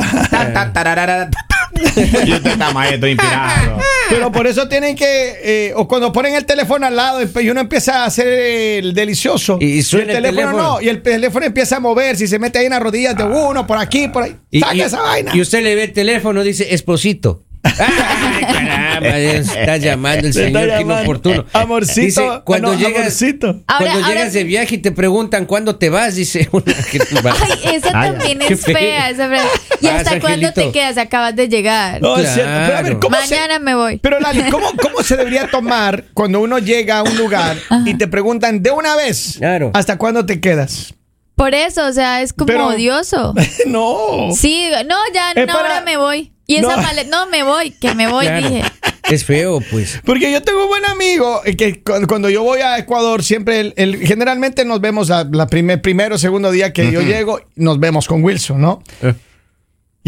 Y 2.26 2.32
usted 2.34 2.52
está 2.52 2.72
maestro 2.72 3.08
inspirado. 3.10 3.78
Pero 4.10 4.32
por 4.32 4.48
eso 4.48 4.68
tienen 4.68 4.96
que, 4.96 5.06
eh, 5.44 5.74
o 5.76 5.88
cuando 5.88 6.12
ponen 6.12 6.36
el 6.36 6.46
teléfono 6.46 6.86
al 6.86 6.96
lado 6.96 7.20
y 7.42 7.50
uno 7.50 7.60
empieza 7.62 8.04
a 8.04 8.06
hacer 8.06 8.28
el 8.28 8.94
delicioso. 8.94 9.58
Y 9.60 9.82
suena 9.84 10.14
el 10.14 10.22
teléfono. 10.24 10.58
no, 10.58 10.82
y 10.82 10.90
el 10.90 11.02
teléfono 11.02 11.46
empieza 11.46 11.78
a 11.78 11.80
moverse 11.80 12.24
y 12.24 12.28
se 12.28 12.40
mete 12.40 12.60
ahí 12.60 12.66
en 12.66 12.72
las 12.72 12.82
rodillas 12.82 13.16
de 13.18 13.24
uno, 13.24 13.68
por 13.68 13.78
aquí, 13.78 14.08
por 14.08 14.24
ahí. 14.24 14.36
Y, 14.50 14.60
Saca 14.62 14.76
y- 14.76 14.82
esa 14.82 15.02
vaina. 15.02 15.32
y 15.36 15.42
usted 15.42 15.62
le 15.64 15.76
ve 15.76 15.84
el 15.86 15.94
teléfono, 15.94 16.44
dice 16.44 16.74
esposito. 16.74 17.44
Ay, 17.80 18.42
caramba, 18.54 19.18
está 19.19 19.78
llamando 19.78 20.28
el 20.28 20.34
señor 20.34 20.69
inoportuno. 20.81 21.46
Amorcito, 21.54 22.02
Dice, 22.02 22.42
cuando 22.44 22.74
no, 22.74 22.78
llegas, 22.80 23.02
amorcito. 23.02 23.48
Ahora- 23.48 23.64
cuando 23.78 23.92
ahora 24.06 24.08
llegas 24.10 24.34
de 24.34 24.44
viaje 24.44 24.75
y 24.75 24.78
te 24.80 24.92
preguntan 24.92 25.46
cuándo 25.46 25.75
te 25.78 25.90
vas, 25.90 26.16
dice 26.16 26.48
una 26.52 26.74
que 26.92 27.00
tú 27.00 27.16
vas. 27.24 27.36
Ay, 27.42 27.75
esa 27.75 27.92
Ay, 27.94 28.12
también 28.12 28.42
es 28.42 28.62
fea, 28.62 29.10
esa 29.10 29.28
frase. 29.28 29.48
¿Y 29.81 29.88
hasta 29.88 30.19
cuándo 30.19 30.52
te 30.54 30.72
quedas? 30.72 30.98
Acabas 30.98 31.36
de 31.36 31.48
llegar. 31.50 32.02
No, 32.02 32.18
es 32.18 32.30
cierto. 32.34 32.52
Pero 32.52 32.78
a 32.78 32.81
ver, 32.81 32.84
Claro. 32.84 33.00
¿cómo 33.00 33.16
se- 33.18 33.36
Mañana 33.36 33.60
me 33.60 33.75
voy. 33.75 33.98
Pero 33.98 34.19
Lali, 34.19 34.44
¿cómo, 34.50 34.72
¿cómo 34.81 35.02
se 35.04 35.18
debería 35.18 35.48
tomar 35.50 36.06
cuando 36.14 36.40
uno 36.40 36.60
llega 36.60 37.00
a 37.00 37.04
un 37.04 37.16
lugar 37.18 37.58
y 37.86 37.94
te 37.96 38.08
preguntan 38.08 38.62
de 38.64 38.72
una 38.72 38.96
vez 38.96 39.36
Claro. 39.38 39.72
hasta 39.74 39.98
cuándo 39.98 40.25
te 40.25 40.40
quedas? 40.40 40.94
Por 41.36 41.54
eso, 41.54 41.86
o 41.86 41.94
sea, 41.94 42.22
es 42.24 42.34
como 42.34 42.48
Pero- 42.48 42.68
odioso. 42.68 43.36
no. 43.68 44.30
Sí, 44.36 44.69
no, 44.88 44.96
ya 45.14 45.31
Es 45.31 45.44
una 45.44 45.54
para- 45.54 45.66
hora 45.69 45.81
me 45.81 45.98
voy. 45.98 46.31
Y 46.48 46.56
esa 46.56 46.76
No. 46.76 46.82
maleta, 46.82 47.10
no, 47.10 47.28
me 47.30 47.44
voy, 47.44 47.72
que 47.72 47.94
me 47.94 48.08
voy, 48.08 48.26
Claro. 48.26 48.50
dije. 48.50 48.64
Es 49.10 49.24
feo, 49.24 49.62
pues. 49.72 50.02
Porque 50.06 50.32
yo 50.32 50.42
tengo 50.44 50.64
un 50.64 50.68
buen 50.68 50.86
amigo 50.86 51.42
eh, 51.46 51.56
que 51.56 51.82
cu- 51.82 52.06
cuando 52.08 52.30
yo 52.30 52.44
voy 52.44 52.60
a 52.60 52.78
Ecuador, 52.78 53.24
siempre, 53.24 53.60
el, 53.62 53.74
el- 53.78 54.06
generalmente 54.06 54.66
nos 54.66 54.82
vemos 54.82 55.08
la, 55.10 55.26
la 55.32 55.48
primer, 55.48 55.82
primero 55.82 56.16
o 56.16 56.18
segundo 56.18 56.52
día 56.52 56.74
que 56.74 56.92
yo 56.92 57.02
llego, 57.02 57.40
nos 57.56 57.80
vemos 57.80 58.06
con 58.08 58.22
Wilson, 58.24 58.60
¿no? 58.60 58.84
Eh. 59.02 59.14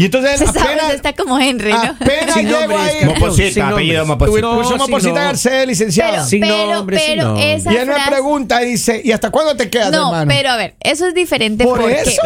Y 0.00 0.06
entonces 0.06 0.38
Se 0.38 0.44
él 0.46 0.50
sabe, 0.54 0.72
apenas, 0.72 0.94
está 0.94 1.12
como 1.12 1.38
Henry, 1.38 1.72
¿no? 1.74 1.78
apenas 1.78 2.34
Sin 2.34 2.46
llego 2.46 2.58
nombres, 2.60 2.80
ahí. 2.80 3.04
Moposita, 3.04 3.50
Sin 3.52 3.62
apellido 3.64 4.06
nombres. 4.06 4.28
Moposita. 4.30 4.48
Wilson 4.48 4.62
No, 4.62 4.84
sin 4.86 4.90
Moposita 4.90 5.10
no. 5.20 5.26
Garcés, 5.26 5.66
licenciado. 5.66 6.12
Pero, 6.12 6.24
Sin 6.24 6.40
pero, 6.40 6.72
nombre, 6.72 6.98
sin 6.98 7.08
pero 7.10 7.24
nombre. 7.24 7.52
esa 7.54 7.72
y 7.72 7.76
él 7.76 7.86
me 7.88 7.94
pregunta 8.08 8.62
y 8.62 8.70
dice, 8.70 9.02
¿y 9.04 9.12
hasta 9.12 9.30
cuándo 9.30 9.56
te 9.56 9.68
quedas, 9.68 9.90
No, 9.90 10.06
hermano? 10.06 10.28
pero 10.34 10.48
a 10.50 10.56
ver, 10.56 10.74
eso 10.80 11.06
es 11.06 11.12
diferente. 11.12 11.64
¿Por 11.64 11.80
porque, 11.80 12.00
eso? 12.00 12.22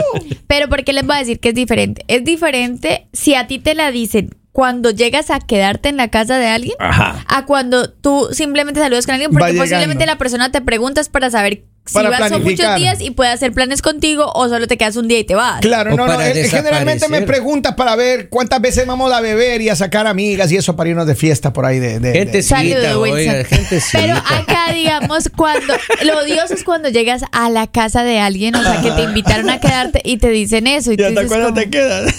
Pero 0.46 0.68
porque 0.68 0.92
les 0.92 1.04
voy 1.04 1.16
a 1.16 1.18
decir 1.18 1.40
que 1.40 1.48
es 1.48 1.54
diferente. 1.56 2.04
Es 2.06 2.22
diferente 2.22 3.08
si 3.12 3.34
a 3.34 3.48
ti 3.48 3.58
te 3.58 3.74
la 3.74 3.90
dicen 3.90 4.30
cuando 4.52 4.90
llegas 4.92 5.30
a 5.30 5.40
quedarte 5.40 5.88
en 5.88 5.96
la 5.96 6.10
casa 6.10 6.38
de 6.38 6.46
alguien 6.46 6.76
Ajá. 6.78 7.24
a 7.26 7.44
cuando 7.44 7.90
tú 7.90 8.28
simplemente 8.30 8.78
saludas 8.78 9.04
con 9.04 9.14
alguien 9.14 9.32
porque 9.32 9.52
posiblemente 9.54 10.06
la 10.06 10.16
persona 10.16 10.52
te 10.52 10.60
preguntas 10.60 11.08
para 11.08 11.28
saber 11.28 11.64
si 11.86 11.92
Para 11.94 12.08
vas 12.10 12.30
son 12.30 12.42
muchos 12.42 12.56
planificar. 12.60 12.78
días 12.78 13.00
y 13.02 13.10
puede 13.10 13.30
hacer 13.30 13.52
planes 13.52 13.82
contigo 13.82 14.30
o 14.34 14.48
solo 14.48 14.66
te 14.66 14.78
quedas 14.78 14.96
un 14.96 15.06
día 15.06 15.18
y 15.18 15.24
te 15.24 15.34
vas. 15.34 15.60
Claro, 15.60 15.92
O 15.92 15.96
no, 15.96 16.06
no. 16.06 16.20
Él, 16.20 16.36
él 16.38 16.46
generalmente 16.48 17.08
me 17.08 17.18
desaparecer. 17.18 17.26
pregunta 17.26 17.76
para 17.76 17.94
ver 17.94 18.28
cuántas 18.30 18.60
veces 18.62 18.86
vamos 18.86 19.12
a 19.12 19.20
beber 19.20 19.60
y 19.60 19.68
a 19.68 19.76
sacar 19.76 20.06
amigas 20.06 20.50
y 20.50 20.56
eso 20.56 20.76
para 20.76 20.88
irnos 20.90 21.06
de 21.06 21.14
fiesta 21.14 21.52
por 21.52 21.66
ahí 21.66 21.78
de. 21.78 22.00
de- 22.00 22.12
de- 22.24 22.94
oiga, 22.94 23.44
gentecita. 23.44 23.98
Pero 23.98 24.14
acá, 24.16 24.72
digamos, 24.72 25.28
cuando 25.36 25.74
lo 26.04 26.18
odioso 26.20 26.54
es 26.54 26.64
cuando 26.64 26.88
llegas 26.88 27.22
a 27.32 27.50
la 27.50 27.66
casa 27.66 28.02
de 28.02 28.18
alguien, 28.18 28.54
o 28.54 28.62
sea, 28.62 28.80
que 28.80 28.90
te 28.92 29.02
invitaron 29.02 29.50
a 29.50 29.60
quedarte 29.60 30.00
y 30.04 30.16
te 30.16 30.30
dicen 30.30 30.66
eso. 30.66 30.90
Y, 30.90 30.94
¿Y 30.94 30.96
tú 30.96 31.04
hasta 31.04 31.20
dices 31.20 31.28
cuándo 31.28 31.48
como- 31.48 31.60
te 31.60 31.68
quedas? 31.70 32.14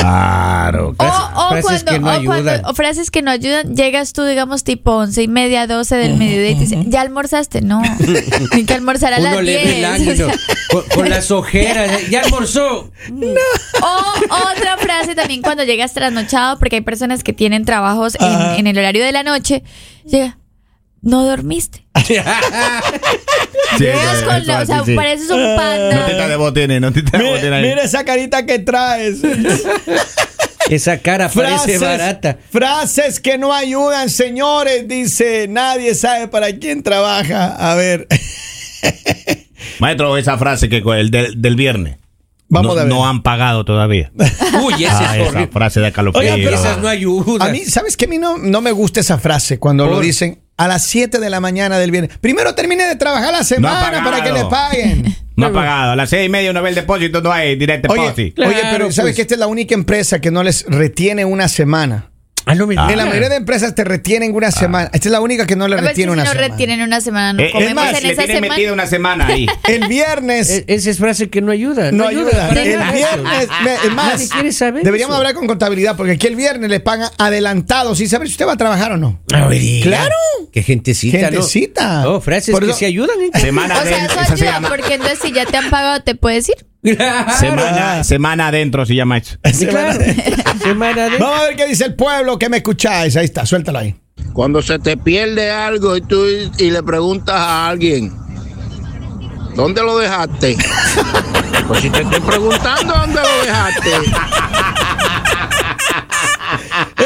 Claro. 0.00 0.94
O, 0.98 1.04
o 1.04 1.48
frases 1.50 1.62
cuando, 1.84 1.92
que 1.92 1.98
no 2.00 2.06
o 2.06 2.10
ayudan. 2.10 2.44
cuando- 2.44 2.68
o 2.70 2.74
frases 2.74 3.10
que 3.10 3.22
no 3.22 3.30
ayudan, 3.30 3.76
llegas 3.76 4.12
tú, 4.12 4.24
digamos, 4.24 4.64
tipo 4.64 4.92
once 4.92 5.22
y 5.22 5.28
media, 5.28 5.66
doce 5.66 5.96
del 5.96 6.16
mediodía 6.16 6.50
y 6.50 6.54
te 6.54 6.60
dicen, 6.62 6.90
¿ya 6.90 7.00
almorzaste? 7.02 7.60
No, 7.62 7.82
hay 8.52 8.64
que 8.64 8.74
almorzar 8.74 9.12
a 9.14 9.18
Uno 9.18 9.30
las 9.30 9.42
le 9.44 9.54
ve 9.56 9.62
el 9.62 9.74
diez. 9.76 9.86
ángulo 9.86 10.12
O 10.12 10.16
sea, 10.30 10.38
con, 10.70 10.82
con 10.94 11.10
las 11.10 11.30
ojeras. 11.30 11.90
¿eh? 12.00 12.06
¿Ya 12.10 12.20
almorzó? 12.22 12.90
O 13.82 14.50
otra 14.56 14.76
frase 14.78 15.14
también 15.14 15.42
cuando 15.42 15.64
llegas 15.64 15.92
trasnochado, 15.92 16.58
porque 16.58 16.76
hay 16.76 16.82
personas 16.82 17.22
que 17.22 17.32
tienen 17.32 17.64
trabajos 17.64 18.16
en, 18.20 18.40
en 18.58 18.66
el 18.66 18.78
horario 18.78 19.04
de 19.04 19.12
la 19.12 19.22
noche, 19.22 19.62
llega, 20.04 20.38
no 21.02 21.24
dormiste. 21.24 21.86
Sí, 23.78 23.84
Llegas 23.84 24.16
eso- 24.18 24.26
con 24.26 24.34
eso 24.36 24.46
la, 24.46 24.62
o 24.62 24.66
sea, 24.66 24.84
sí. 24.84 24.94
pareces 24.96 25.30
un 25.30 25.56
panda. 25.56 25.94
Notita 25.94 26.28
de 26.28 26.36
botines, 26.36 26.80
notita 26.80 27.18
de 27.18 27.24
botines 27.24 27.42
Mira, 27.44 27.56
ahí. 27.58 27.62
mira 27.68 27.82
esa 27.84 28.04
carita 28.04 28.44
que 28.44 28.58
traes. 28.58 29.18
Esa 30.68 30.98
cara 30.98 31.28
parece 31.28 31.78
barata. 31.78 32.38
frases 32.50 33.18
que 33.18 33.38
no 33.38 33.52
ayudan, 33.52 34.08
señores. 34.08 34.86
Dice, 34.86 35.46
nadie 35.48 35.94
sabe 35.96 36.28
para 36.28 36.52
quién 36.58 36.82
trabaja. 36.84 37.56
A 37.56 37.74
ver, 37.74 38.06
Maestro, 39.80 40.16
esa 40.16 40.38
frase 40.38 40.68
que 40.68 40.76
el 40.78 41.10
del, 41.10 41.40
del 41.42 41.56
viernes. 41.56 41.96
Vamos 42.48 42.74
no, 42.74 42.80
a 42.80 42.84
ver. 42.84 42.92
no 42.92 43.08
han 43.08 43.22
pagado 43.22 43.64
todavía. 43.64 44.10
Uy, 44.62 44.84
esa 44.84 45.10
Ah, 45.10 45.18
es 45.18 45.28
esa 45.28 45.46
frase 45.48 45.80
de 45.80 45.90
calofrío. 45.92 46.34
Pero 46.36 46.50
Esas 46.56 46.78
no 46.78 46.88
ayudan. 46.88 47.48
a 47.48 47.52
mí, 47.52 47.64
¿sabes 47.64 47.96
qué? 47.96 48.04
A 48.06 48.08
mí 48.08 48.18
no, 48.18 48.38
no 48.38 48.60
me 48.60 48.70
gusta 48.72 49.00
esa 49.00 49.18
frase 49.18 49.58
cuando 49.58 49.86
lo 49.86 50.00
dicen 50.00 50.40
a 50.64 50.68
las 50.68 50.84
7 50.84 51.18
de 51.20 51.30
la 51.30 51.40
mañana 51.40 51.78
del 51.78 51.90
viernes. 51.90 52.18
Primero 52.18 52.54
termine 52.54 52.84
de 52.84 52.94
trabajar 52.96 53.32
la 53.32 53.38
No 53.38 53.44
semana 53.44 54.00
ha 54.00 54.04
para 54.04 54.22
que 54.22 54.30
le 54.32 54.44
paguen. 54.44 55.16
No 55.36 55.46
ha 55.46 55.52
pagado. 55.54 55.92
A 55.92 55.96
las 55.96 56.10
seis 56.10 56.26
y 56.26 56.28
media 56.28 56.52
no 56.52 56.60
ve 56.60 56.68
el 56.68 56.74
depósito, 56.74 57.22
no 57.22 57.32
hay 57.32 57.56
direct 57.56 57.88
Oye, 57.88 58.02
deposit. 58.02 58.38
oye, 58.38 58.48
Claro, 58.60 58.68
pero 58.72 58.92
¿sabes 58.92 59.12
pues. 59.12 59.16
que 59.16 59.22
esta 59.22 59.34
es 59.36 59.40
la 59.40 59.46
única 59.46 59.74
empresa 59.74 60.20
que 60.20 60.30
no 60.30 60.42
les 60.42 60.66
retiene 60.68 61.24
una 61.24 61.48
semana? 61.48 62.09
Ah, 62.46 62.54
no 62.54 62.66
Ah. 62.76 62.88
En 62.90 62.96
la 62.98 63.06
mayoría 63.06 63.28
de 63.28 63.36
empresas 63.36 63.74
te 63.74 63.84
retienen 63.84 64.34
una 64.34 64.50
semana. 64.50 64.90
Esta 64.92 65.08
es 65.08 65.12
la 65.12 65.20
única 65.20 65.46
que 65.46 65.56
no 65.56 65.68
le 65.68 65.76
si 65.78 65.84
retiene 65.84 66.12
una 66.12 66.24
no 66.24 66.30
semana. 66.30 66.48
retienen 66.48 66.82
una 66.82 67.00
semana, 67.00 67.32
no 67.34 67.42
Eh, 67.42 67.46
es 67.46 67.52
comemos 67.52 67.74
más, 67.74 67.94
en 67.98 68.02
le 68.06 68.12
esa 68.12 68.26
semana. 68.26 68.48
metida 68.54 68.72
una 68.72 68.86
semana 68.86 69.26
ahí. 69.26 69.46
El 69.68 69.88
viernes. 69.88 70.50
E- 70.50 70.64
Esa 70.66 70.90
es 70.90 70.98
frase 70.98 71.28
que 71.30 71.40
no 71.42 71.52
ayuda. 71.52 71.92
no 71.92 72.06
ayuda. 72.06 72.48
para 72.48 72.62
El 72.62 72.78
nada. 72.78 72.92
viernes. 72.92 73.48
me- 73.64 73.74
es 73.74 73.92
más, 73.94 74.28
quiere 74.28 74.52
saber 74.52 74.82
deberíamos 74.84 75.14
eso. 75.14 75.18
hablar 75.18 75.34
con 75.34 75.46
contabilidad 75.46 75.96
porque 75.96 76.12
aquí 76.12 76.26
el 76.26 76.36
viernes 76.36 76.70
le 76.70 76.80
pagan 76.80 77.10
adelantado 77.18 77.94
sin 77.94 78.08
saber 78.08 78.28
si 78.28 78.32
usted 78.32 78.46
va 78.46 78.52
a 78.52 78.56
trabajar 78.56 78.92
o 78.92 78.96
no. 78.96 79.20
A 79.32 79.46
ver, 79.46 79.60
diga. 79.60 79.84
Claro. 79.86 80.14
Qué 80.52 80.62
gentecita, 80.62 81.18
Gentecita. 81.18 82.02
¿no? 82.02 82.14
Oh, 82.14 82.20
frases 82.20 82.52
Por 82.52 82.64
que 82.64 82.70
eso- 82.70 82.78
se 82.78 82.86
ayudan. 82.86 83.16
¿eh? 83.20 83.38
Semana 83.40 83.78
O 83.78 83.82
sea, 83.82 84.04
eso 84.06 84.20
Esa 84.20 84.32
ayuda 84.34 84.68
porque 84.68 84.94
entonces 84.94 85.18
si 85.22 85.32
ya 85.32 85.44
te 85.46 85.56
han 85.56 85.70
pagado 85.70 86.02
te 86.02 86.14
puedes 86.14 86.48
ir. 86.48 86.56
Claro. 86.82 87.32
Semana, 87.38 88.04
semana 88.04 88.48
adentro 88.48 88.86
se 88.86 88.94
llama 88.94 89.18
eso. 89.18 89.36
Sí, 89.52 89.66
claro. 89.66 90.02
Semana 90.62 91.10
de... 91.10 91.18
Vamos 91.18 91.40
a 91.40 91.44
ver 91.44 91.56
qué 91.56 91.66
dice 91.66 91.84
el 91.84 91.94
pueblo 91.94 92.38
que 92.38 92.48
me 92.48 92.58
escucháis. 92.58 93.16
Ahí 93.16 93.26
está, 93.26 93.44
suéltalo 93.44 93.78
ahí. 93.78 93.94
Cuando 94.32 94.62
se 94.62 94.78
te 94.78 94.96
pierde 94.96 95.50
algo 95.50 95.96
y 95.96 96.00
tú 96.02 96.24
y 96.58 96.70
le 96.70 96.82
preguntas 96.82 97.34
a 97.34 97.68
alguien, 97.68 98.12
¿dónde 99.54 99.82
lo 99.82 99.98
dejaste? 99.98 100.56
Pues 101.66 101.82
si 101.82 101.90
te 101.90 102.02
estoy 102.02 102.20
preguntando 102.20 102.94
dónde 102.94 103.20
lo 103.20 103.44
dejaste. 103.44 103.90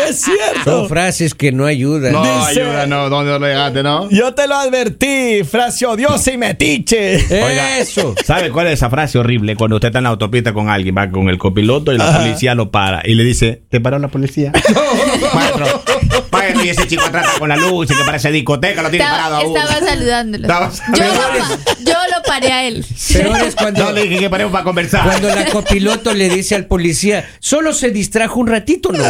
Es 0.08 0.20
cierto. 0.22 0.64
Son 0.64 0.88
frases 0.88 1.34
que 1.34 1.52
no 1.52 1.66
ayudan. 1.66 2.12
No, 2.12 2.22
Dice- 2.22 2.62
ayuda, 2.62 2.86
no. 2.86 3.08
¿Dónde 3.08 3.38
lo 3.38 3.44
dejaste, 3.46 3.82
no? 3.82 4.08
Yo 4.10 4.34
te 4.34 4.46
lo 4.46 4.54
advertí, 4.56 5.42
frase 5.44 5.86
odiosa 5.86 6.32
y 6.32 6.36
metiche. 6.38 7.16
Oiga, 7.30 7.78
Eso. 7.78 8.14
¿Sabe 8.24 8.50
cuál 8.50 8.66
es 8.68 8.74
esa 8.74 8.90
frase 8.90 9.18
horrible? 9.18 9.56
Cuando 9.56 9.76
usted 9.76 9.88
está 9.88 9.98
en 9.98 10.04
la 10.04 10.10
autopista 10.10 10.52
con 10.52 10.68
alguien, 10.68 10.94
va 10.96 11.10
con 11.10 11.28
el 11.28 11.38
copiloto 11.38 11.92
y 11.92 11.98
la 11.98 12.08
Ajá. 12.08 12.18
policía 12.20 12.54
lo 12.54 12.70
para 12.70 13.02
y 13.04 13.14
le 13.14 13.24
dice, 13.24 13.62
¿te 13.70 13.80
paró 13.80 13.98
la 13.98 14.08
policía? 14.08 14.52
maestro, 15.34 15.82
maestro, 16.30 16.64
y 16.64 16.68
ese 16.68 16.86
chico 16.86 17.04
atrás 17.04 17.26
está 17.26 17.38
con 17.38 17.48
la 17.48 17.56
luz 17.56 17.90
y 17.90 17.94
que 17.94 18.04
parece 18.04 18.30
discoteca, 18.30 18.82
lo 18.82 18.90
tiene 18.90 19.04
parado 19.04 19.38
Estaba, 19.38 19.44
a 19.44 19.46
uno. 19.48 19.58
estaba 19.60 19.86
saludándolo. 19.90 20.42
Estaba 20.44 20.70
Yo, 20.96 21.04
lo, 21.04 21.84
yo 21.92 21.98
lo 22.16 22.22
paré 22.26 22.52
a 22.52 22.64
él. 22.66 22.84
Pero 23.12 23.36
es 23.36 23.54
cuando, 23.54 23.84
No, 23.84 23.92
le 23.92 24.02
dije 24.02 24.18
que 24.18 24.30
paremos 24.30 24.52
para 24.52 24.64
conversar. 24.64 25.04
cuando 25.04 25.28
la 25.28 25.44
copiloto 25.46 26.12
le 26.14 26.28
dice 26.28 26.54
al 26.54 26.66
policía, 26.66 27.28
solo 27.40 27.72
se 27.72 27.90
distrajo 27.90 28.40
un 28.40 28.46
ratito, 28.48 28.92
¿no? 28.92 29.04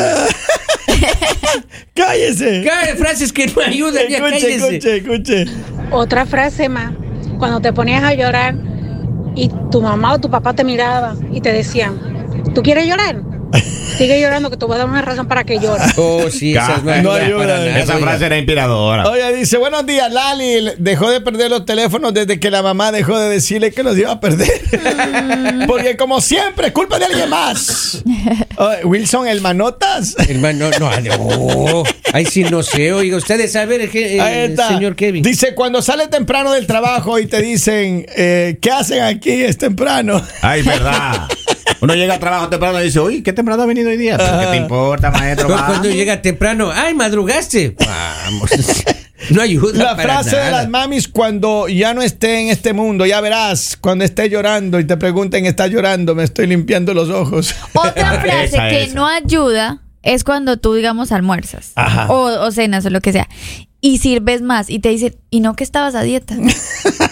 Cállese. 1.94 2.62
Claro, 2.62 2.96
frases 2.96 3.32
que 3.32 3.46
no 3.46 3.62
ayudan, 3.62 4.08
ya 4.08 4.18
Escuche, 4.18 4.40
cállese. 4.40 4.76
escuche, 4.76 4.96
escuche. 4.96 5.44
Otra 5.90 6.26
frase 6.26 6.68
más, 6.68 6.92
cuando 7.38 7.60
te 7.60 7.72
ponías 7.72 8.02
a 8.02 8.14
llorar 8.14 8.54
y 9.36 9.50
tu 9.70 9.80
mamá 9.80 10.14
o 10.14 10.18
tu 10.20 10.30
papá 10.30 10.54
te 10.54 10.64
miraba 10.64 11.16
y 11.32 11.40
te 11.40 11.52
decían, 11.52 11.98
¿tú 12.54 12.62
quieres 12.62 12.86
llorar? 12.86 13.20
Sigue 13.96 14.20
llorando 14.20 14.50
que 14.50 14.56
te 14.56 14.64
voy 14.64 14.74
a 14.74 14.78
dar 14.78 14.88
una 14.88 15.02
razón 15.02 15.28
para 15.28 15.44
que 15.44 15.58
llores. 15.58 15.92
Oh, 16.06 16.28
sí, 16.30 16.54
no, 16.54 16.82
nada, 16.82 17.78
Esa 17.78 17.98
frase 17.98 18.26
era 18.26 18.36
inspiradora. 18.36 19.08
Oye, 19.08 19.32
dice, 19.36 19.56
buenos 19.58 19.86
días, 19.86 20.12
Lali. 20.12 20.72
Dejó 20.78 21.10
de 21.10 21.20
perder 21.20 21.50
los 21.50 21.64
teléfonos 21.64 22.12
desde 22.12 22.38
que 22.40 22.50
la 22.50 22.62
mamá 22.62 22.92
dejó 22.92 23.18
de 23.18 23.30
decirle 23.30 23.70
que 23.72 23.82
los 23.82 23.96
iba 23.96 24.10
a 24.12 24.20
perder. 24.20 24.50
Porque 25.66 25.96
como 25.96 26.20
siempre, 26.20 26.68
es 26.68 26.72
culpa 26.72 26.98
de 26.98 27.06
alguien 27.06 27.30
más. 27.30 28.02
Wilson, 28.84 29.28
el 29.28 29.40
manotas. 29.40 30.16
Hermano, 30.28 30.70
no, 30.78 30.90
no. 31.00 31.82
Ay, 32.12 32.26
sí, 32.26 32.44
no 32.44 32.62
sé. 32.62 32.92
Oiga, 32.92 33.16
ustedes 33.16 33.52
saben, 33.52 33.80
el, 33.80 33.90
el 33.96 34.50
está. 34.50 34.68
señor 34.68 34.96
Kevin. 34.96 35.22
Dice, 35.22 35.54
cuando 35.54 35.80
sale 35.80 36.08
temprano 36.08 36.52
del 36.52 36.66
trabajo 36.66 37.18
y 37.18 37.26
te 37.26 37.40
dicen, 37.40 38.06
eh, 38.16 38.58
¿qué 38.60 38.70
hacen 38.70 39.02
aquí? 39.02 39.30
Es 39.30 39.58
temprano. 39.58 40.20
Ay, 40.42 40.62
verdad. 40.62 41.28
Uno 41.84 41.94
llega 41.94 42.14
al 42.14 42.20
trabajo 42.20 42.48
temprano 42.48 42.80
y 42.80 42.84
dice, 42.84 43.00
uy, 43.00 43.22
¿qué 43.22 43.32
temprano 43.32 43.62
ha 43.62 43.66
venido 43.66 43.90
hoy 43.90 43.96
día? 43.96 44.16
¿Pero 44.16 44.40
¿Qué 44.40 44.46
te 44.46 44.56
importa, 44.56 45.10
maestro? 45.10 45.48
Cuando 45.66 45.90
llega 45.90 46.22
temprano, 46.22 46.70
ay, 46.72 46.94
madrugaste. 46.94 47.76
Vamos. 47.78 48.50
No 49.30 49.40
ayuda 49.40 49.84
La 49.84 49.96
para 49.96 50.22
frase 50.22 50.36
de 50.36 50.50
las 50.50 50.68
mamis 50.68 51.08
cuando 51.08 51.66
ya 51.68 51.94
no 51.94 52.02
esté 52.02 52.40
en 52.40 52.48
este 52.48 52.74
mundo, 52.74 53.06
ya 53.06 53.22
verás, 53.22 53.78
cuando 53.80 54.04
esté 54.04 54.28
llorando 54.28 54.78
y 54.78 54.84
te 54.84 54.98
pregunten, 54.98 55.46
¿estás 55.46 55.70
llorando? 55.70 56.14
Me 56.14 56.24
estoy 56.24 56.46
limpiando 56.46 56.92
los 56.92 57.08
ojos. 57.08 57.54
Otra 57.72 58.20
frase 58.20 58.44
Esa, 58.56 58.68
que 58.68 58.82
esa. 58.82 58.94
no 58.94 59.06
ayuda 59.06 59.80
es 60.02 60.24
cuando 60.24 60.58
tú, 60.58 60.74
digamos, 60.74 61.10
almuerzas 61.10 61.72
Ajá. 61.76 62.08
o, 62.12 62.24
o 62.44 62.50
cenas 62.52 62.84
o 62.84 62.90
lo 62.90 63.00
que 63.00 63.12
sea 63.12 63.26
y 63.80 63.98
sirves 63.98 64.42
más 64.42 64.68
y 64.68 64.78
te 64.78 64.90
dicen, 64.90 65.14
¿y 65.30 65.40
no 65.40 65.56
que 65.56 65.64
estabas 65.64 65.94
a 65.94 66.02
dieta? 66.02 66.34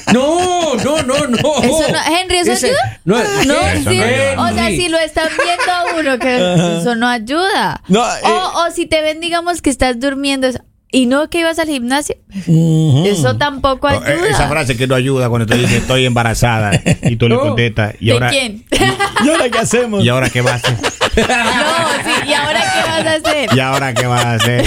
No, 0.13 0.75
no, 0.77 1.03
no, 1.03 1.27
no. 1.27 1.63
Eso 1.63 1.93
no- 1.93 2.17
Henry, 2.19 2.39
¿eso 2.39 2.53
Ese- 2.53 2.67
ayuda? 2.69 3.01
No, 3.05 3.17
No, 3.17 3.23
Eso 3.23 3.91
sí. 3.91 3.97
no 3.97 4.05
ayuda. 4.05 4.43
o 4.51 4.55
sea, 4.55 4.69
si 4.69 4.89
lo 4.89 4.99
están 4.99 5.29
viendo 5.37 5.73
a 5.73 6.01
uno, 6.01 6.19
que 6.19 6.79
eso 6.81 6.95
no 6.95 7.09
ayuda. 7.09 7.83
No, 7.89 8.05
eh. 8.05 8.21
o, 8.25 8.65
o 8.67 8.71
si 8.71 8.87
te 8.87 9.01
ven, 9.03 9.21
digamos, 9.21 9.63
que 9.63 9.71
estás 9.71 9.99
durmiendo 10.01 10.49
y 10.95 11.07
no 11.07 11.31
que 11.31 11.39
ibas 11.41 11.59
al 11.59 11.69
gimnasio, 11.69 12.17
eso 13.07 13.37
tampoco 13.39 13.89
eh, 13.89 13.95
ayuda. 14.05 14.29
Esa 14.29 14.49
frase 14.49 14.77
que 14.77 14.87
no 14.87 14.95
ayuda 14.95 15.29
cuando 15.31 15.47
te 15.47 15.57
dice 15.57 15.79
estoy 15.79 16.05
embarazada 16.05 16.73
y 17.03 17.17
tú 17.17 17.29
le 17.29 17.37
contestas. 17.39 17.95
¿Y 18.01 18.07
¿De 18.07 18.13
ahora, 18.13 18.29
quién? 18.31 18.65
¿Y 19.25 19.29
ahora 19.29 19.49
qué 19.49 19.59
hacemos? 19.59 20.05
¿Y 20.05 20.09
ahora 20.11 20.29
qué 20.29 20.43
vas 20.43 20.63
a 20.65 20.69
hacer? 20.69 20.79
No, 21.17 21.25
sí, 22.05 22.29
¿y 22.29 22.33
ahora 22.33 22.61
qué 22.61 22.81
vas 22.89 23.07
a 23.07 23.13
hacer? 23.15 23.49
¿Y 23.55 23.61
ahora 23.61 23.95
qué 23.95 24.07
vas 24.07 24.25
a 24.25 24.33
hacer? 24.35 24.65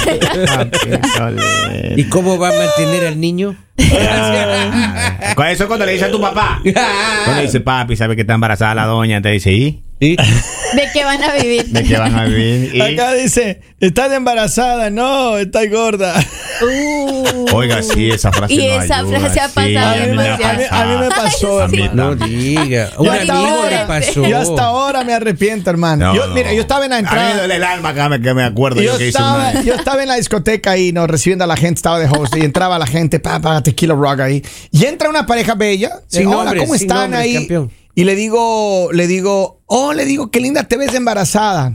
¿Y 1.97 2.03
cómo 2.05 2.37
va 2.37 2.49
a 2.49 2.53
mantener 2.53 3.07
al 3.07 3.19
niño? 3.19 3.55
Ah, 3.77 5.51
eso 5.51 5.67
cuando 5.67 5.85
le 5.85 5.93
dice 5.93 6.05
a 6.05 6.11
tu 6.11 6.19
papá. 6.19 6.61
Cuando 6.63 7.41
le 7.41 7.41
dice, 7.43 7.59
papi, 7.61 7.95
sabe 7.95 8.15
que 8.15 8.21
está 8.21 8.33
embarazada 8.33 8.75
la 8.75 8.85
doña, 8.85 9.21
te 9.21 9.29
dice, 9.29 9.51
¿y? 9.51 9.84
¿Sí? 9.99 10.17
¿De 10.17 10.89
qué 10.93 11.03
van 11.05 11.23
a 11.23 11.33
vivir? 11.35 11.65
¿De 11.67 11.83
qué 11.83 11.97
van 11.97 12.13
a 12.15 12.25
vivir? 12.25 12.75
¿Y? 12.75 12.81
Acá 12.93 13.13
dice, 13.13 13.61
¿estás 13.79 14.11
embarazada? 14.11 14.89
No, 14.89 15.37
estás 15.37 15.69
gorda. 15.71 16.13
Uh. 16.61 17.45
Oiga, 17.53 17.81
sí, 17.81 18.09
esa 18.11 18.31
frase 18.31 18.53
Y 18.53 18.57
no 18.57 18.81
esa 18.81 18.97
ayuda, 18.99 19.19
frase 19.19 19.39
ha 19.39 19.47
pasado 19.49 19.93
a 20.03 20.05
mí 20.05 20.15
me 20.15 20.27
ha 20.27 20.35
A 20.35 20.53
mí, 20.53 20.63
a 20.69 20.85
mí 20.85 20.97
me 20.97 21.07
pasó. 21.09 21.67
Mí 21.69 21.89
No 21.93 22.15
diga. 22.15 22.89
Un 22.97 23.05
Y 23.05 23.09
hasta 23.09 23.33
amigo 23.33 23.55
ahora- 23.55 23.81
le 23.81 23.85
pasó. 23.87 24.27
Y 24.27 24.33
hasta 24.33 24.63
ahora 24.65 25.03
me 25.05 25.13
arrepiento, 25.13 25.69
hermano. 25.69 26.07
No, 26.07 26.15
yo, 26.15 26.27
no. 26.27 26.33
Mira, 26.33 26.51
yo 26.53 26.61
estaba 26.61 26.83
en 26.85 26.91
la 26.91 26.97
A 26.97 27.01
mí 27.01 27.07
entrada. 27.07 27.37
duele 27.37 27.55
el 27.55 27.63
alma 27.63 27.93
que 27.93 28.09
me, 28.09 28.21
que 28.21 28.33
me 28.33 28.43
acuerdo 28.43 28.81
Yo 28.81 28.91
yo 28.93 28.97
que 28.97 29.07
hice 29.07 29.17
estaba, 29.17 29.49
una... 29.51 29.61
yo 29.63 29.73
estaba 29.75 30.01
en 30.01 30.09
la 30.09 30.15
discoteca 30.15 30.71
ahí, 30.71 30.91
¿no? 30.91 31.07
Recibiendo 31.07 31.45
a 31.45 31.47
la 31.47 31.55
gente, 31.55 31.75
estaba 31.79 31.99
de 31.99 32.07
host 32.09 32.35
y 32.35 32.41
entraba 32.41 32.77
la 32.79 32.87
gente, 32.87 33.19
pa, 33.21 33.39
pa, 33.39 33.63
tequila 33.63 33.93
rock 33.95 34.19
ahí. 34.21 34.43
Y 34.71 34.85
entra 34.85 35.09
una 35.09 35.25
pareja 35.25 35.55
bella. 35.55 36.01
Sin 36.07 36.27
Hola, 36.27 36.37
nombres, 36.37 36.63
¿cómo 36.63 36.73
sin 36.77 36.81
están 36.89 37.11
nombres, 37.11 37.21
ahí? 37.21 37.33
campeón. 37.35 37.71
Y 37.97 38.03
le 38.03 38.15
digo, 38.15 38.89
le 38.91 39.07
digo, 39.07 39.54
oh, 39.67 39.93
le 39.93 40.05
digo, 40.05 40.29
qué 40.31 40.39
linda 40.39 40.63
te 40.63 40.77
ves 40.77 40.93
embarazada. 40.93 41.73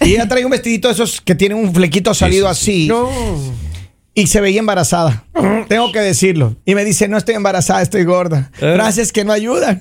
Y 0.00 0.14
ella 0.14 0.26
trae 0.28 0.44
un 0.44 0.50
vestidito 0.50 0.88
de 0.88 0.94
esos 0.94 1.20
que 1.20 1.34
tienen 1.34 1.58
un 1.58 1.72
flequito 1.72 2.12
salido 2.14 2.48
así. 2.48 2.88
No. 2.88 3.08
Y 4.14 4.26
se 4.26 4.42
veía 4.42 4.58
embarazada. 4.58 5.24
Tengo 5.68 5.90
que 5.90 6.00
decirlo. 6.00 6.56
Y 6.66 6.74
me 6.74 6.84
dice, 6.84 7.08
no 7.08 7.16
estoy 7.16 7.34
embarazada, 7.34 7.80
estoy 7.80 8.04
gorda. 8.04 8.50
Frases 8.52 9.10
que 9.10 9.24
no 9.24 9.32
ayudan. 9.32 9.80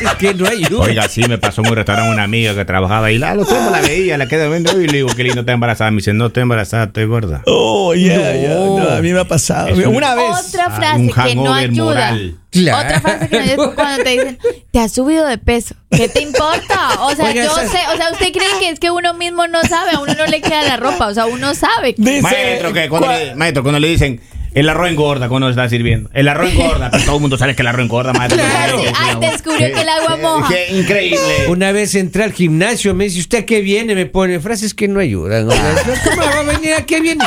Es 0.00 0.14
que 0.14 0.32
no 0.34 0.46
ayuda. 0.46 0.84
Oiga, 0.84 1.08
sí, 1.08 1.22
me 1.28 1.38
pasó 1.38 1.62
en 1.62 1.70
un 1.70 1.74
restaurante 1.76 2.12
una 2.12 2.22
amiga 2.22 2.54
que 2.54 2.64
trabajaba 2.64 3.06
ahí. 3.06 3.18
La, 3.18 3.34
lo 3.34 3.44
tengo, 3.44 3.70
la 3.70 3.80
veía, 3.80 4.16
la 4.16 4.28
quedé 4.28 4.48
viendo 4.48 4.80
y 4.80 4.86
le 4.86 4.98
digo, 4.98 5.08
qué 5.16 5.24
lindo 5.24 5.40
está 5.40 5.52
embarazada. 5.52 5.90
Me 5.90 5.96
dice, 5.96 6.12
no 6.12 6.26
estoy 6.26 6.42
embarazada, 6.44 6.84
estoy 6.84 7.06
gorda. 7.06 7.42
Oh, 7.46 7.94
yeah, 7.94 8.36
yeah. 8.36 8.54
No. 8.54 8.78
No, 8.78 8.88
a 8.90 9.00
mí 9.00 9.12
me 9.12 9.18
ha 9.20 9.24
pasado. 9.26 9.68
Es 9.68 9.78
un- 9.86 9.96
Una 9.96 10.14
vez. 10.14 10.46
Otra 10.46 10.66
Ah, 10.66 10.70
frase 10.70 11.00
un 11.00 11.08
que 11.10 11.34
no 11.34 11.52
ayuda. 11.52 11.84
moral. 11.84 12.38
Claro. 12.54 12.86
Otra 12.86 13.00
frase 13.00 13.28
que 13.28 13.36
es 13.44 13.56
cuando 13.74 14.02
te 14.04 14.10
dicen, 14.10 14.38
te 14.72 14.78
has 14.80 14.92
subido 14.92 15.26
de 15.26 15.36
peso. 15.38 15.74
¿Qué 15.90 16.08
te 16.08 16.22
importa? 16.22 17.00
O 17.00 17.14
sea, 17.14 17.26
Oiga, 17.26 17.44
yo 17.44 17.54
sé, 17.54 17.78
o 17.92 17.96
sea, 17.96 18.10
usted 18.12 18.32
cree 18.32 18.48
que 18.60 18.68
es 18.70 18.80
que 18.80 18.90
uno 18.90 19.12
mismo 19.14 19.46
no 19.48 19.62
sabe, 19.62 19.92
a 19.92 20.00
uno 20.00 20.14
no 20.14 20.26
le 20.26 20.40
queda 20.40 20.62
la 20.62 20.76
ropa, 20.76 21.06
o 21.08 21.14
sea, 21.14 21.26
uno 21.26 21.54
sabe. 21.54 21.94
Dice, 21.98 22.22
Maestro, 22.22 22.72
que 22.72 22.88
cuando 22.88 23.08
¿cuál- 23.08 23.26
le, 23.28 23.34
maestro, 23.34 23.62
cuando 23.62 23.78
le 23.80 23.88
dicen 23.88 24.20
el 24.54 24.68
arroz 24.68 24.88
engorda 24.88 25.28
cuando 25.28 25.48
está 25.50 25.68
sirviendo. 25.68 26.10
El 26.14 26.28
arroz 26.28 26.52
engorda, 26.52 26.88
pero 26.92 27.04
todo 27.04 27.16
el 27.16 27.20
mundo 27.22 27.36
sabe 27.36 27.56
que 27.56 27.62
el 27.62 27.66
arroz 27.68 27.82
engorda, 27.84 28.12
maestro. 28.12 28.40
Claro. 28.40 28.78
Así, 28.78 28.88
ay, 28.96 29.16
descubrió 29.20 29.66
que 29.74 29.80
el 29.80 29.88
agua 29.88 30.16
moja. 30.16 30.48
Qué 30.54 30.76
increíble. 30.76 31.18
Una 31.48 31.72
vez 31.72 31.94
entré 31.96 32.22
al 32.22 32.32
gimnasio, 32.32 32.94
me 32.94 33.04
dice, 33.04 33.18
¿usted 33.18 33.38
a 33.38 33.46
qué 33.46 33.60
viene? 33.62 33.96
Me 33.96 34.06
pone 34.06 34.38
frases 34.38 34.72
que 34.72 34.86
no 34.86 35.00
ayudan. 35.00 35.46
¿Cómo 35.48 36.22
va 36.22 36.38
a 36.38 36.42
venir? 36.44 36.74
¿A 36.74 36.86
qué 36.86 37.00
viene? 37.00 37.24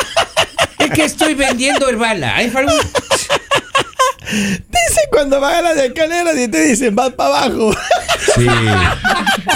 Es 0.79 0.89
que 0.91 1.03
estoy 1.03 1.33
vendiendo 1.33 1.89
Herbala. 1.89 2.33
Ay, 2.37 2.49
Faru- 2.49 2.71
Dice 4.29 5.01
cuando 5.11 5.39
van 5.39 5.55
a 5.55 5.61
las 5.73 5.77
escaleras 5.77 6.37
y 6.37 6.47
te 6.47 6.61
dicen, 6.61 6.95
vas 6.95 7.11
para 7.13 7.45
abajo. 7.45 7.71
Sí, 8.35 8.47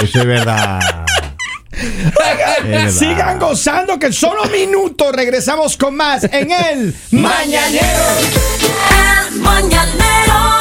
eso 0.03 0.19
es 0.19 0.25
verdad. 0.25 0.79
Es 1.71 2.67
verdad. 2.67 2.89
Sigan 2.91 3.39
gozando 3.39 3.99
que 3.99 4.07
en 4.07 4.13
solo 4.13 4.45
minutos 4.45 5.13
regresamos 5.13 5.77
con 5.77 5.95
más 5.95 6.23
en 6.25 6.51
el 6.51 6.95
Mañanero. 7.11 8.05
El 9.29 9.39
mañanero 9.39 10.60